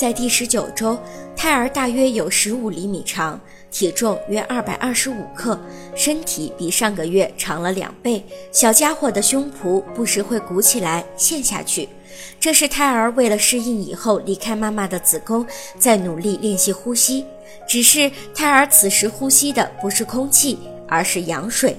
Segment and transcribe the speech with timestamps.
[0.00, 0.98] 在第十九周，
[1.36, 3.38] 胎儿大约有十五厘米长，
[3.70, 5.60] 体重约二百二十五克，
[5.94, 8.24] 身体比上个月长了两倍。
[8.50, 11.86] 小家伙的胸脯不时会鼓起来、陷下去，
[12.40, 15.46] 这是胎儿为了适应以后离开妈妈的子宫，
[15.78, 17.26] 在努力练习呼吸。
[17.68, 20.58] 只是胎儿此时呼吸的不是空气，
[20.88, 21.76] 而是羊水。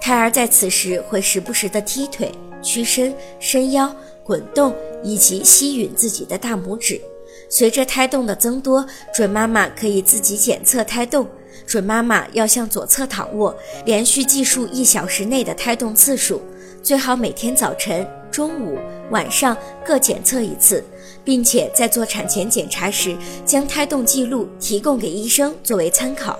[0.00, 2.32] 胎儿在此时会时不时地踢腿、
[2.62, 4.74] 屈身、伸腰、滚动，
[5.04, 6.98] 以及吸吮自己的大拇指。
[7.48, 11.26] 随着胎动的增多，准妈妈可以自己检测胎动。
[11.66, 13.54] 准妈妈要向左侧躺卧，
[13.84, 16.42] 连续计数一小时内的胎动次数，
[16.82, 18.76] 最好每天早晨、中午、
[19.10, 20.82] 晚上各检测一次，
[21.22, 26.36] 并且在做产前检查时将胎动记录提供给医生作为参考。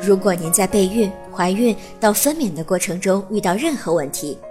[0.00, 4.38] 如果您在备孕、怀孕到分娩的过程中遇到任何问题，